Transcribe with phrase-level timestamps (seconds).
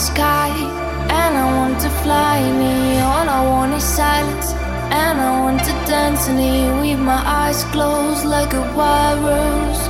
[0.00, 0.48] sky
[1.12, 3.28] and I want to fly neon.
[3.28, 4.52] I want is silence
[5.04, 9.89] and I want to dance near with my eyes closed like a wild rose.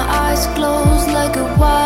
[0.00, 1.79] My eyes closed like a wild.